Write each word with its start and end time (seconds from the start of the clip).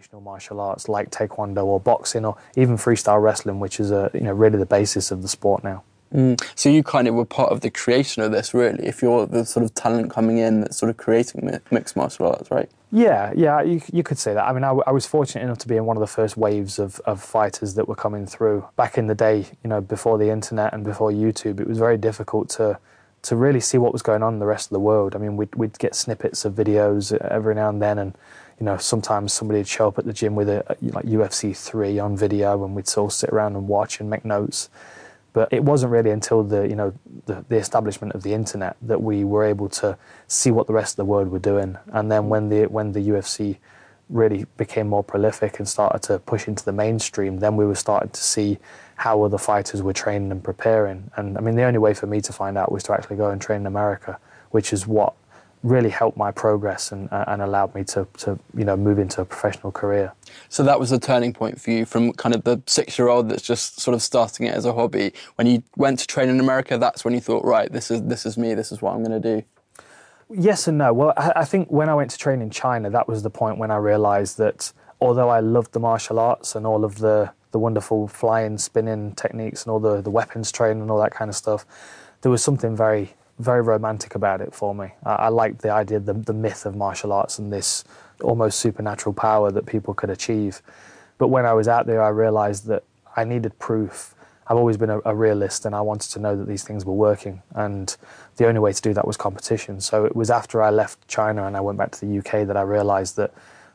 traditional 0.00 0.22
martial 0.22 0.60
arts 0.60 0.88
like 0.88 1.10
taekwondo 1.10 1.62
or 1.64 1.78
boxing 1.78 2.24
or 2.24 2.36
even 2.56 2.76
freestyle 2.76 3.22
wrestling, 3.22 3.60
which 3.60 3.78
is 3.78 3.90
a, 3.90 4.10
you 4.14 4.20
know 4.20 4.32
really 4.32 4.58
the 4.58 4.66
basis 4.66 5.10
of 5.10 5.20
the 5.20 5.28
sport 5.28 5.62
now. 5.62 5.82
Mm. 6.14 6.42
So 6.56 6.70
you 6.70 6.82
kind 6.82 7.06
of 7.06 7.14
were 7.14 7.26
part 7.26 7.52
of 7.52 7.60
the 7.60 7.70
creation 7.70 8.22
of 8.22 8.32
this, 8.32 8.54
really. 8.54 8.86
If 8.86 9.02
you're 9.02 9.26
the 9.26 9.44
sort 9.44 9.62
of 9.62 9.74
talent 9.74 10.10
coming 10.10 10.38
in 10.38 10.62
that's 10.62 10.78
sort 10.78 10.90
of 10.90 10.96
creating 10.96 11.60
mixed 11.70 11.96
martial 11.96 12.26
arts, 12.26 12.50
right? 12.50 12.68
Yeah, 12.90 13.32
yeah, 13.36 13.62
you, 13.62 13.80
you 13.92 14.02
could 14.02 14.18
say 14.18 14.34
that. 14.34 14.44
I 14.44 14.52
mean, 14.52 14.64
I, 14.64 14.70
I, 14.86 14.90
was 14.90 15.06
fortunate 15.06 15.44
enough 15.44 15.58
to 15.58 15.68
be 15.68 15.76
in 15.76 15.84
one 15.84 15.96
of 15.96 16.00
the 16.00 16.08
first 16.08 16.36
waves 16.36 16.80
of, 16.80 16.98
of 17.00 17.22
fighters 17.22 17.74
that 17.74 17.86
were 17.86 17.94
coming 17.94 18.26
through. 18.26 18.66
Back 18.74 18.98
in 18.98 19.06
the 19.06 19.14
day, 19.14 19.46
you 19.62 19.70
know, 19.70 19.80
before 19.80 20.18
the 20.18 20.30
internet 20.30 20.72
and 20.72 20.82
before 20.82 21.12
YouTube, 21.12 21.60
it 21.60 21.68
was 21.68 21.78
very 21.78 21.96
difficult 21.96 22.48
to 22.50 22.80
to 23.22 23.36
really 23.36 23.60
see 23.60 23.78
what 23.78 23.92
was 23.92 24.02
going 24.02 24.22
on 24.22 24.34
in 24.34 24.38
the 24.40 24.46
rest 24.46 24.66
of 24.66 24.70
the 24.70 24.80
world. 24.80 25.14
I 25.14 25.18
mean, 25.18 25.36
we'd, 25.36 25.54
we'd 25.54 25.78
get 25.78 25.94
snippets 25.94 26.44
of 26.44 26.54
videos 26.54 27.12
every 27.18 27.54
now 27.54 27.68
and 27.68 27.80
then, 27.80 27.98
and 27.98 28.14
you 28.58 28.66
know, 28.66 28.76
sometimes 28.76 29.32
somebody 29.32 29.60
would 29.60 29.68
show 29.68 29.88
up 29.88 29.98
at 29.98 30.04
the 30.04 30.12
gym 30.12 30.34
with 30.34 30.48
a, 30.48 30.64
like 30.82 31.06
UFC 31.06 31.56
three 31.56 31.98
on 31.98 32.16
video, 32.16 32.62
and 32.64 32.74
we'd 32.74 32.86
all 32.96 33.10
sit 33.10 33.30
around 33.30 33.56
and 33.56 33.68
watch 33.68 34.00
and 34.00 34.10
make 34.10 34.24
notes. 34.24 34.68
But 35.32 35.52
it 35.52 35.64
wasn't 35.64 35.92
really 35.92 36.10
until 36.10 36.42
the 36.42 36.68
you 36.68 36.74
know 36.74 36.92
the, 37.26 37.44
the, 37.48 37.56
establishment 37.56 38.14
of 38.14 38.22
the 38.22 38.34
internet 38.34 38.76
that 38.82 39.00
we 39.00 39.22
were 39.24 39.44
able 39.44 39.68
to 39.68 39.96
see 40.26 40.50
what 40.50 40.66
the 40.66 40.72
rest 40.72 40.94
of 40.94 40.96
the 40.96 41.04
world 41.04 41.28
were 41.28 41.38
doing. 41.38 41.78
And 41.92 42.10
then 42.10 42.28
when 42.28 42.48
the 42.48 42.66
when 42.66 42.92
the 42.92 43.00
UFC 43.00 43.58
really 44.10 44.44
became 44.56 44.88
more 44.88 45.04
prolific 45.04 45.58
and 45.58 45.68
started 45.68 46.02
to 46.02 46.18
push 46.18 46.48
into 46.48 46.64
the 46.64 46.72
mainstream, 46.72 47.38
then 47.38 47.56
we 47.56 47.64
were 47.64 47.74
starting 47.74 48.10
to 48.10 48.20
see 48.20 48.58
how 48.96 49.22
other 49.22 49.38
fighters 49.38 49.82
were 49.82 49.92
training 49.92 50.30
and 50.30 50.44
preparing. 50.44 51.10
And 51.16 51.38
I 51.38 51.40
mean, 51.40 51.56
the 51.56 51.62
only 51.62 51.78
way 51.78 51.94
for 51.94 52.06
me 52.06 52.20
to 52.20 52.32
find 52.32 52.58
out 52.58 52.70
was 52.70 52.82
to 52.84 52.92
actually 52.92 53.16
go 53.16 53.30
and 53.30 53.40
train 53.40 53.62
in 53.62 53.66
America, 53.66 54.18
which 54.50 54.72
is 54.72 54.86
what 54.86 55.14
really 55.62 55.90
helped 55.90 56.16
my 56.16 56.30
progress 56.30 56.90
and, 56.90 57.10
uh, 57.12 57.24
and 57.28 57.42
allowed 57.42 57.74
me 57.74 57.84
to, 57.84 58.06
to 58.16 58.38
you 58.56 58.64
know 58.64 58.76
move 58.76 58.98
into 58.98 59.20
a 59.20 59.24
professional 59.24 59.70
career. 59.70 60.12
So 60.48 60.62
that 60.62 60.80
was 60.80 60.90
the 60.90 60.98
turning 60.98 61.32
point 61.32 61.60
for 61.60 61.70
you 61.70 61.84
from 61.84 62.12
kind 62.14 62.34
of 62.34 62.44
the 62.44 62.62
six 62.66 62.98
year 62.98 63.08
old 63.08 63.28
that's 63.28 63.42
just 63.42 63.80
sort 63.80 63.94
of 63.94 64.02
starting 64.02 64.46
it 64.46 64.54
as 64.54 64.64
a 64.64 64.72
hobby. 64.72 65.12
When 65.34 65.46
you 65.46 65.62
went 65.76 65.98
to 66.00 66.06
train 66.06 66.28
in 66.28 66.40
America, 66.40 66.78
that's 66.78 67.04
when 67.04 67.14
you 67.14 67.20
thought, 67.20 67.44
right, 67.44 67.70
this 67.70 67.90
is 67.90 68.02
this 68.02 68.24
is 68.24 68.38
me, 68.38 68.54
this 68.54 68.72
is 68.72 68.80
what 68.80 68.94
I'm 68.94 69.04
going 69.04 69.20
to 69.20 69.36
do. 69.36 69.44
Yes 70.32 70.68
and 70.68 70.78
no. 70.78 70.92
Well, 70.92 71.12
I, 71.16 71.32
I 71.36 71.44
think 71.44 71.70
when 71.70 71.88
I 71.88 71.94
went 71.94 72.10
to 72.12 72.18
train 72.18 72.40
in 72.40 72.50
China, 72.50 72.90
that 72.90 73.08
was 73.08 73.22
the 73.22 73.30
point 73.30 73.58
when 73.58 73.70
I 73.70 73.76
realised 73.76 74.38
that 74.38 74.72
although 75.00 75.28
I 75.28 75.40
loved 75.40 75.72
the 75.72 75.80
martial 75.80 76.18
arts 76.18 76.54
and 76.54 76.66
all 76.66 76.84
of 76.84 76.98
the 76.98 77.32
the 77.52 77.58
wonderful 77.58 78.06
flying, 78.06 78.56
spinning 78.58 79.12
techniques 79.16 79.64
and 79.64 79.72
all 79.72 79.80
the, 79.80 80.00
the 80.00 80.10
weapons 80.10 80.52
training 80.52 80.82
and 80.82 80.90
all 80.90 81.00
that 81.00 81.10
kind 81.10 81.28
of 81.28 81.34
stuff, 81.34 81.66
there 82.20 82.30
was 82.30 82.44
something 82.44 82.76
very 82.76 83.14
very 83.40 83.62
romantic 83.62 84.14
about 84.14 84.40
it 84.40 84.54
for 84.54 84.74
me. 84.74 84.92
I, 85.04 85.14
I 85.14 85.28
liked 85.28 85.62
the 85.62 85.70
idea, 85.70 85.98
the, 85.98 86.12
the 86.12 86.34
myth 86.34 86.66
of 86.66 86.76
martial 86.76 87.12
arts 87.12 87.38
and 87.38 87.52
this 87.52 87.84
almost 88.22 88.60
supernatural 88.60 89.14
power 89.14 89.50
that 89.50 89.66
people 89.66 89.94
could 89.94 90.10
achieve. 90.10 90.62
But 91.18 91.28
when 91.28 91.46
I 91.46 91.54
was 91.54 91.66
out 91.66 91.86
there, 91.86 92.02
I 92.02 92.08
realized 92.10 92.66
that 92.66 92.84
I 93.16 93.24
needed 93.24 93.58
proof. 93.58 94.14
I've 94.50 94.56
always 94.56 94.76
been 94.76 94.90
a, 94.90 95.00
a, 95.04 95.14
realist 95.14 95.64
and 95.64 95.76
I 95.76 95.80
wanted 95.80 96.10
to 96.10 96.18
know 96.18 96.34
that 96.34 96.48
these 96.48 96.64
things 96.64 96.84
were 96.84 96.92
working. 96.92 97.40
And 97.54 97.96
the 98.36 98.48
only 98.48 98.58
way 98.58 98.72
to 98.72 98.82
do 98.82 98.92
that 98.94 99.06
was 99.06 99.16
competition. 99.16 99.80
So 99.80 100.04
it 100.04 100.16
was 100.16 100.28
after 100.28 100.60
I 100.60 100.70
left 100.70 101.06
China 101.06 101.46
and 101.46 101.56
I 101.56 101.60
went 101.60 101.78
back 101.78 101.92
to 101.92 102.04
the 102.04 102.18
UK 102.18 102.48
that 102.48 102.56
I 102.56 102.62
realized 102.62 103.14
that 103.14 103.32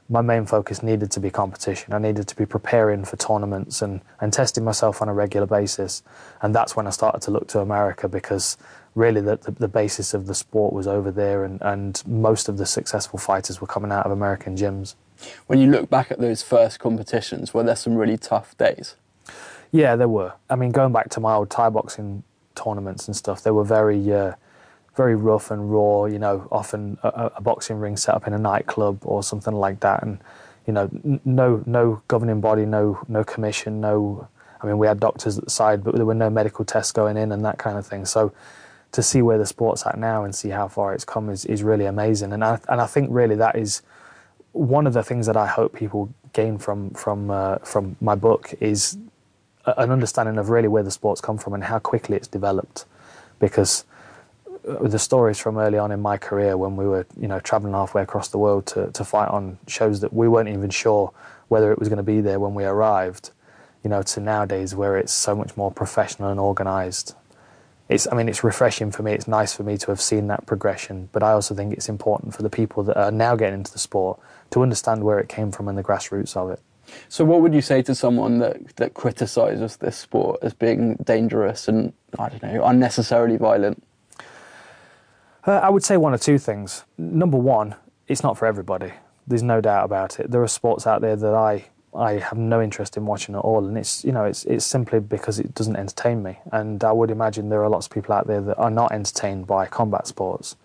my 0.09 0.19
main 0.19 0.45
focus 0.45 0.83
needed 0.83 1.11
to 1.11 1.21
be 1.21 1.29
competition. 1.29 1.93
I 1.93 1.99
needed 1.99 2.27
to 2.27 2.35
be 2.35 2.45
preparing 2.45 3.05
for 3.05 3.15
tournaments 3.15 3.81
and, 3.81 4.01
and 4.19 4.33
testing 4.33 4.65
myself 4.65 5.01
on 5.01 5.07
a 5.07 5.13
regular 5.13 5.47
basis. 5.47 6.03
And 6.41 6.53
that's 6.53 6.75
when 6.75 6.87
I 6.87 6.89
started 6.89 7.21
to 7.21 7.31
look 7.31 7.47
to 7.49 7.61
America 7.61 8.09
because 8.09 8.57
really 8.95 9.21
the, 9.21 9.37
the, 9.37 9.51
the, 9.51 9.67
basis 9.69 10.13
of 10.13 10.27
the 10.27 10.35
sport 10.35 10.73
was 10.73 10.87
over 10.87 11.11
there, 11.11 11.43
and, 11.43 11.61
and 11.61 12.01
most 12.07 12.47
of 12.47 12.57
the 12.57 12.65
successful 12.65 13.19
fighters 13.19 13.59
were 13.59 13.67
coming 13.67 13.91
out 13.91 14.05
of 14.05 14.11
American 14.11 14.55
gyms. 14.55 14.95
When 15.47 15.59
you 15.59 15.69
look 15.69 15.89
back 15.89 16.11
at 16.11 16.19
those 16.19 16.43
first 16.43 16.79
competitions, 16.79 17.53
were 17.53 17.63
there 17.63 17.75
some 17.75 17.95
really 17.95 18.17
tough 18.17 18.57
days? 18.57 18.95
Yeah, 19.75 19.97
there 19.97 20.07
were. 20.07 20.31
I 20.49 20.55
mean, 20.55 20.71
going 20.71 20.93
back 20.93 21.09
to 21.09 21.19
my 21.19 21.33
old 21.33 21.49
Thai 21.49 21.69
boxing 21.69 22.23
tournaments 22.55 23.07
and 23.07 23.15
stuff, 23.15 23.43
they 23.43 23.51
were 23.51 23.65
very, 23.65 24.13
uh, 24.13 24.36
very 24.95 25.15
rough 25.15 25.52
and 25.52 25.69
raw. 25.69 26.05
You 26.05 26.17
know, 26.17 26.47
often 26.49 26.97
a, 27.03 27.31
a, 27.36 27.41
boxing 27.41 27.77
ring 27.77 27.97
set 27.97 28.15
up 28.15 28.25
in 28.25 28.31
a 28.31 28.37
nightclub 28.37 28.99
or 29.03 29.21
something 29.21 29.53
like 29.53 29.81
that, 29.81 30.02
and 30.02 30.19
you 30.65 30.71
know, 30.71 30.89
n- 31.03 31.19
no, 31.25 31.61
no 31.65 32.02
governing 32.08 32.39
body, 32.39 32.65
no, 32.65 33.03
no 33.09 33.25
commission, 33.25 33.81
no. 33.81 34.30
I 34.61 34.65
mean, 34.65 34.77
we 34.77 34.87
had 34.87 35.02
doctors 35.02 35.37
at 35.37 35.43
the 35.43 35.49
side, 35.49 35.83
but 35.83 35.95
there 35.95 36.05
were 36.05 36.15
no 36.15 36.30
medical 36.30 36.64
tests 36.64 36.93
going 36.93 37.17
in 37.17 37.33
and 37.33 37.43
that 37.43 37.58
kind 37.58 37.77
of 37.77 37.85
thing. 37.85 38.05
So 38.05 38.31
to 38.93 39.03
see 39.03 39.21
where 39.21 39.37
the 39.37 39.45
sport's 39.45 39.85
at 39.85 39.99
now 39.99 40.23
and 40.23 40.33
see 40.33 40.49
how 40.49 40.69
far 40.69 40.93
it's 40.93 41.03
come 41.03 41.30
is, 41.30 41.43
is 41.43 41.64
really 41.64 41.85
amazing. 41.85 42.31
And 42.31 42.45
I, 42.45 42.59
and 42.69 42.80
I 42.80 42.87
think 42.87 43.09
really 43.11 43.35
that 43.35 43.58
is 43.58 43.81
one 44.53 44.87
of 44.87 44.93
the 44.93 45.03
things 45.03 45.25
that 45.25 45.35
I 45.35 45.47
hope 45.47 45.73
people 45.73 46.14
gain 46.31 46.58
from 46.58 46.91
from 46.91 47.30
uh, 47.30 47.58
from 47.58 47.97
my 47.99 48.15
book 48.15 48.53
is 48.61 48.97
an 49.65 49.92
understanding 49.92 50.37
of 50.37 50.49
really 50.49 50.67
where 50.67 50.83
the 50.83 50.92
sport's 50.92 51.21
come 51.21 51.37
from 51.37 51.53
and 51.53 51.64
how 51.64 51.80
quickly 51.80 52.15
it's 52.15 52.27
developed. 52.27 52.86
Because 53.39 53.83
uh, 54.67 54.87
the 54.87 54.99
stories 54.99 55.39
from 55.39 55.58
early 55.58 55.77
on 55.77 55.92
in 55.92 56.02
my 56.02 56.17
career 56.17 56.58
when 56.58 56.76
we 56.76 56.86
were 56.86 57.05
you 57.20 57.27
know 57.27 57.39
traveling 57.39 57.73
halfway 57.73 58.02
across 58.02 58.30
the 58.30 58.37
world 58.37 58.65
to, 58.67 58.92
to 58.92 59.03
fight 59.03 59.30
on 59.30 59.58
shows 59.67 60.02
that 60.02 60.14
we 60.14 60.27
weren't 60.27 60.49
even 60.49 60.70
sure 60.70 61.11
whether 61.48 61.71
it 61.71 61.80
was 61.80 61.89
going 61.89 61.98
to 61.98 62.03
be 62.03 62.21
there 62.21 62.39
when 62.39 62.53
we 62.53 62.64
arrived 62.64 63.31
you 63.83 63.89
know 63.89 64.02
to 64.02 64.20
nowadays 64.20 64.73
where 64.73 64.98
it's 64.98 65.14
so 65.14 65.36
much 65.36 65.55
more 65.55 65.71
professional 65.71 66.30
and 66.30 66.39
organized 66.39 67.14
it's 67.87 68.08
I 68.11 68.15
mean 68.15 68.27
it's 68.27 68.43
refreshing 68.43 68.92
for 68.92 69.03
me. 69.03 69.14
It's 69.14 69.27
nice 69.27 69.53
for 69.53 69.64
me 69.64 69.77
to 69.77 69.87
have 69.87 70.02
seen 70.02 70.27
that 70.27 70.45
progression, 70.45 71.09
but 71.11 71.21
I 71.21 71.32
also 71.32 71.53
think 71.53 71.73
it's 71.73 71.89
important 71.89 72.33
for 72.33 72.42
the 72.42 72.49
people 72.49 72.83
that 72.83 72.97
are 72.97 73.11
now 73.11 73.36
getting 73.36 73.59
into 73.59 73.71
the 73.71 73.80
sport 73.80 74.20
to 74.52 74.64
understand 74.64 75.03
where 75.03 75.20
it 75.20 75.30
came 75.30 75.52
from 75.52 75.67
and 75.67 75.77
the 75.77 75.83
grassroots 75.83 76.36
of 76.36 76.49
it. 76.49 76.59
So, 77.09 77.25
what 77.25 77.41
would 77.41 77.53
you 77.53 77.61
say 77.61 77.81
to 77.83 77.95
someone 77.95 78.39
that 78.39 78.75
that 78.77 78.93
criticizes 78.93 79.77
this 79.77 79.97
sport 79.97 80.39
as 80.41 80.53
being 80.53 80.95
dangerous 81.03 81.67
and 81.67 81.93
I 82.17 82.29
don't 82.29 82.43
know 82.43 82.65
unnecessarily 82.65 83.37
violent? 83.37 83.83
Uh, 85.45 85.59
I 85.61 85.69
would 85.69 85.83
say 85.83 85.97
one 85.97 86.13
or 86.13 86.17
two 86.17 86.37
things. 86.37 86.85
Number 86.97 87.37
one, 87.37 87.75
it's 88.07 88.23
not 88.23 88.37
for 88.37 88.45
everybody. 88.45 88.93
There's 89.27 89.43
no 89.43 89.61
doubt 89.61 89.85
about 89.85 90.19
it. 90.19 90.31
There 90.31 90.41
are 90.41 90.47
sports 90.47 90.87
out 90.87 91.01
there 91.01 91.15
that 91.15 91.33
I 91.33 91.65
I 91.95 92.13
have 92.19 92.37
no 92.37 92.61
interest 92.61 92.97
in 92.97 93.05
watching 93.05 93.35
at 93.35 93.41
all, 93.41 93.65
and 93.65 93.77
it's 93.77 94.03
you 94.03 94.11
know 94.11 94.25
it's 94.25 94.43
it's 94.45 94.65
simply 94.65 94.99
because 94.99 95.39
it 95.39 95.53
doesn't 95.53 95.75
entertain 95.75 96.21
me. 96.23 96.39
And 96.52 96.83
I 96.83 96.91
would 96.91 97.11
imagine 97.11 97.49
there 97.49 97.63
are 97.63 97.69
lots 97.69 97.87
of 97.87 97.91
people 97.91 98.13
out 98.13 98.27
there 98.27 98.41
that 98.41 98.57
are 98.57 98.71
not 98.71 98.91
entertained 98.91 99.47
by 99.47 99.65
combat 99.65 100.07
sports. 100.07 100.55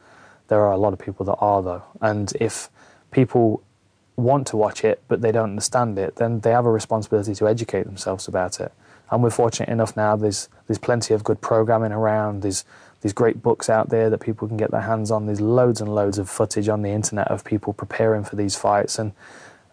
There 0.49 0.61
are 0.61 0.73
a 0.73 0.77
lot 0.77 0.93
of 0.93 0.99
people 0.99 1.25
that 1.27 1.37
are 1.37 1.63
though, 1.63 1.83
and 2.01 2.33
if 2.41 2.71
people 3.11 3.63
want 4.23 4.47
to 4.49 4.57
watch 4.57 4.85
it 4.85 5.03
but 5.09 5.21
they 5.21 5.33
don't 5.33 5.51
understand 5.51 5.99
it, 5.99 6.17
then 6.17 6.41
they 6.41 6.51
have 6.51 6.67
a 6.67 6.71
responsibility 6.71 7.35
to 7.35 7.49
educate 7.49 7.85
themselves 7.85 8.29
about 8.29 8.61
it. 8.61 8.73
And 9.11 9.23
we're 9.23 9.31
fortunate 9.31 9.69
enough 9.69 9.97
now. 9.97 10.17
There's 10.17 10.49
there's 10.67 10.79
plenty 10.79 11.15
of 11.15 11.25
good 11.25 11.41
programming 11.41 11.93
around. 11.93 12.43
There's 12.43 12.65
these 13.01 13.13
great 13.13 13.43
books 13.43 13.71
out 13.71 13.89
there 13.89 14.11
that 14.11 14.19
people 14.19 14.47
can 14.47 14.57
get 14.57 14.71
their 14.71 14.83
hands 14.83 15.11
on. 15.11 15.27
There's 15.27 15.41
loads 15.41 15.81
and 15.81 15.93
loads 15.95 16.19
of 16.19 16.29
footage 16.29 16.69
on 16.69 16.83
the 16.83 16.91
internet 16.91 17.29
of 17.29 17.45
people 17.45 17.73
preparing 17.73 18.25
for 18.25 18.37
these 18.37 18.57
fights 18.57 18.99
and 18.99 19.13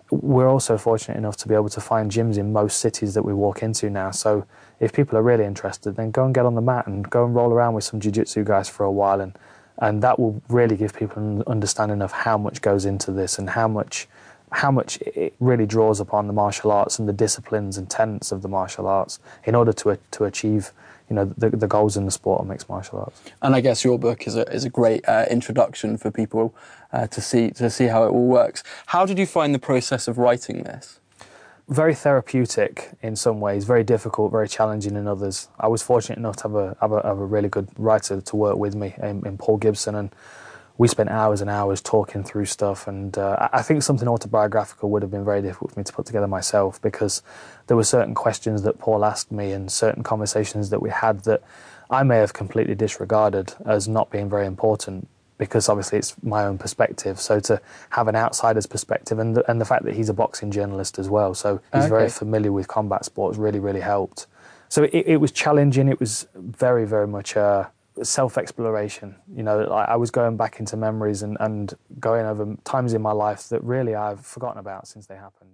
we're 0.09 0.47
also 0.47 0.77
fortunate 0.77 1.17
enough 1.17 1.35
to 1.37 1.47
be 1.47 1.53
able 1.53 1.69
to 1.69 1.81
find 1.81 2.11
gyms 2.11 2.37
in 2.37 2.53
most 2.53 2.79
cities 2.79 3.13
that 3.13 3.23
we 3.23 3.33
walk 3.33 3.61
into 3.61 3.89
now. 3.89 4.11
So 4.11 4.45
if 4.79 4.93
people 4.93 5.17
are 5.17 5.21
really 5.23 5.43
interested, 5.43 5.95
then 5.95 6.11
go 6.11 6.25
and 6.25 6.33
get 6.33 6.45
on 6.45 6.55
the 6.55 6.61
mat 6.61 6.87
and 6.87 7.09
go 7.09 7.25
and 7.25 7.35
roll 7.35 7.51
around 7.51 7.73
with 7.73 7.83
some 7.83 7.99
jiu-jitsu 7.99 8.43
guys 8.43 8.69
for 8.69 8.83
a 8.83 8.91
while, 8.91 9.21
and 9.21 9.37
and 9.79 10.01
that 10.01 10.17
will 10.17 10.41
really 10.49 10.75
give 10.75 10.93
people 10.95 11.21
an 11.21 11.43
understanding 11.45 12.01
of 12.01 12.11
how 12.11 12.35
much 12.35 12.61
goes 12.61 12.83
into 12.83 13.11
this 13.11 13.37
and 13.37 13.51
how 13.51 13.67
much 13.67 14.07
how 14.51 14.71
much 14.71 14.97
it 15.01 15.35
really 15.39 15.65
draws 15.65 15.99
upon 15.99 16.27
the 16.27 16.33
martial 16.33 16.71
arts 16.71 16.99
and 16.99 17.07
the 17.07 17.13
disciplines 17.13 17.77
and 17.77 17.89
tenets 17.89 18.31
of 18.31 18.41
the 18.41 18.47
martial 18.47 18.87
arts 18.87 19.19
in 19.45 19.55
order 19.55 19.73
to 19.73 19.97
to 20.11 20.23
achieve 20.23 20.71
you 21.09 21.15
know 21.15 21.25
the, 21.37 21.49
the 21.49 21.67
goals 21.67 21.97
in 21.97 22.05
the 22.05 22.11
sport 22.11 22.41
of 22.41 22.47
mixed 22.47 22.69
martial 22.69 22.99
arts. 22.99 23.21
And 23.41 23.55
I 23.55 23.61
guess 23.61 23.83
your 23.83 23.97
book 23.97 24.27
is 24.27 24.35
a 24.35 24.43
is 24.53 24.65
a 24.65 24.69
great 24.69 25.07
uh, 25.07 25.25
introduction 25.29 25.97
for 25.97 26.11
people 26.11 26.53
uh, 26.93 27.07
to 27.07 27.21
see 27.21 27.51
to 27.51 27.69
see 27.69 27.85
how 27.85 28.03
it 28.05 28.09
all 28.09 28.27
works. 28.27 28.63
How 28.87 29.05
did 29.05 29.17
you 29.17 29.25
find 29.25 29.53
the 29.53 29.59
process 29.59 30.07
of 30.07 30.17
writing 30.17 30.63
this? 30.63 30.99
Very 31.69 31.93
therapeutic 31.93 32.91
in 33.01 33.17
some 33.17 33.41
ways, 33.41 33.65
very 33.65 33.83
difficult, 33.83 34.31
very 34.31 34.47
challenging 34.47 34.95
in 34.95 35.05
others. 35.05 35.49
I 35.59 35.67
was 35.67 35.81
fortunate 35.81 36.17
enough 36.17 36.37
to 36.37 36.43
have 36.43 36.55
a 36.55 36.77
have 36.79 36.91
a, 36.93 37.01
have 37.03 37.19
a 37.19 37.25
really 37.25 37.49
good 37.49 37.67
writer 37.77 38.21
to 38.21 38.35
work 38.35 38.57
with 38.57 38.75
me 38.75 38.93
in, 39.01 39.25
in 39.25 39.37
Paul 39.37 39.57
Gibson 39.57 39.95
and 39.95 40.09
we 40.77 40.87
spent 40.87 41.09
hours 41.09 41.41
and 41.41 41.49
hours 41.49 41.81
talking 41.81 42.23
through 42.23 42.45
stuff, 42.45 42.87
and 42.87 43.17
uh, 43.17 43.49
I 43.51 43.61
think 43.61 43.81
something 43.83 44.07
autobiographical 44.07 44.89
would 44.91 45.01
have 45.01 45.11
been 45.11 45.25
very 45.25 45.41
difficult 45.41 45.71
for 45.71 45.79
me 45.79 45.83
to 45.83 45.93
put 45.93 46.05
together 46.05 46.27
myself 46.27 46.81
because 46.81 47.23
there 47.67 47.75
were 47.75 47.83
certain 47.83 48.13
questions 48.13 48.61
that 48.61 48.77
Paul 48.77 49.03
asked 49.03 49.31
me 49.31 49.51
and 49.51 49.71
certain 49.71 50.03
conversations 50.03 50.69
that 50.69 50.81
we 50.81 50.89
had 50.89 51.23
that 51.23 51.41
I 51.89 52.03
may 52.03 52.17
have 52.17 52.33
completely 52.33 52.75
disregarded 52.75 53.53
as 53.65 53.87
not 53.87 54.11
being 54.11 54.29
very 54.29 54.45
important 54.45 55.07
because 55.37 55.69
obviously 55.69 55.99
it's 55.99 56.15
my 56.23 56.43
own 56.45 56.57
perspective. 56.57 57.19
So 57.19 57.39
to 57.41 57.61
have 57.91 58.07
an 58.07 58.15
outsider's 58.15 58.65
perspective 58.65 59.19
and 59.19 59.35
the, 59.35 59.49
and 59.49 59.61
the 59.61 59.65
fact 59.65 59.83
that 59.85 59.93
he's 59.93 60.09
a 60.09 60.13
boxing 60.13 60.51
journalist 60.51 60.97
as 60.99 61.09
well, 61.09 61.33
so 61.33 61.61
he's 61.73 61.83
okay. 61.83 61.89
very 61.89 62.09
familiar 62.09 62.51
with 62.51 62.67
combat 62.67 63.05
sports, 63.05 63.37
really, 63.37 63.59
really 63.59 63.81
helped. 63.81 64.27
So 64.69 64.83
it, 64.83 64.93
it 64.93 65.17
was 65.17 65.31
challenging. 65.31 65.87
It 65.87 65.99
was 65.99 66.27
very, 66.35 66.85
very 66.85 67.07
much. 67.07 67.37
Uh, 67.37 67.67
self 68.03 68.37
exploration. 68.37 69.15
You 69.33 69.43
know, 69.43 69.65
I, 69.65 69.93
I, 69.93 69.95
was 69.95 70.11
going 70.11 70.37
back 70.37 70.59
into 70.59 70.77
memories 70.77 71.23
and, 71.23 71.37
and 71.39 71.73
going 71.99 72.25
over 72.25 72.55
times 72.63 72.93
in 72.93 73.01
my 73.01 73.11
life 73.11 73.49
that 73.49 73.63
really 73.63 73.95
I've 73.95 74.25
forgotten 74.25 74.59
about 74.59 74.87
since 74.87 75.07
they 75.07 75.15
happened. 75.15 75.51